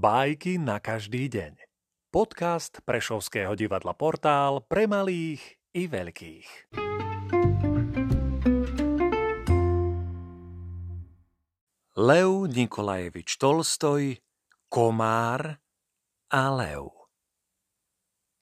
[0.00, 1.60] Bajky na každý deň.
[2.08, 6.72] Podcast Prešovského divadla Portál pre malých i veľkých.
[12.00, 14.16] Lev Nikolajevič Tolstoj
[14.72, 15.60] Komár
[16.32, 16.88] a lev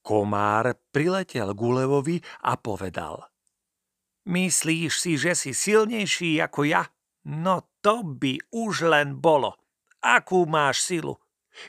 [0.07, 2.17] Komár priletel k levovi
[2.47, 3.35] a povedal
[4.31, 6.87] Myslíš si, že si silnejší ako ja?
[7.27, 9.59] No to by už len bolo.
[9.99, 11.19] Akú máš silu?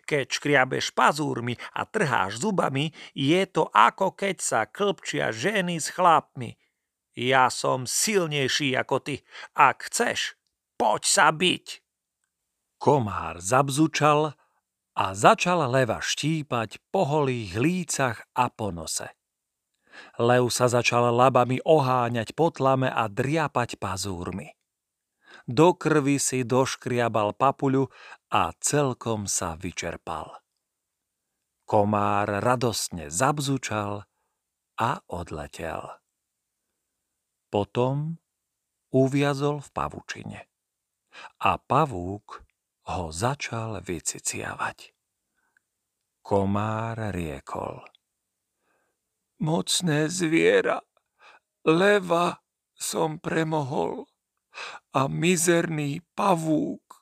[0.06, 6.56] Keď škriabeš pazúrmi a trháš zubami, je to ako keď sa klpčia ženy s chlapmi.
[7.20, 9.16] Ja som silnejší ako ty.
[9.58, 10.40] Ak chceš,
[10.80, 11.66] poď sa byť.
[12.80, 14.40] Komár zabzučal
[14.96, 19.12] a začal leva štípať po holých lícach a po nose.
[20.16, 24.56] Lev sa začal labami oháňať po tlame a driapať pazúrmi
[25.50, 27.90] do krvi si doškriabal papuľu
[28.30, 30.30] a celkom sa vyčerpal.
[31.66, 34.06] Komár radostne zabzučal
[34.78, 36.02] a odletel.
[37.50, 38.22] Potom
[38.94, 40.40] uviazol v pavučine
[41.42, 42.46] a pavúk
[42.90, 44.94] ho začal vyciciavať.
[46.22, 47.82] Komár riekol.
[49.42, 50.82] Mocné zviera,
[51.66, 52.42] leva
[52.78, 54.06] som premohol
[54.94, 56.99] a mizerný pavúk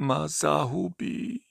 [0.00, 1.42] 马萨虎比